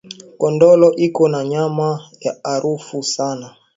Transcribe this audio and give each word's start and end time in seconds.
Kondolo 0.41 0.87
iko 1.07 1.23
na 1.33 1.41
nyama 1.49 1.89
ya 2.23 2.33
arufu 2.53 3.03
sana 3.03 3.47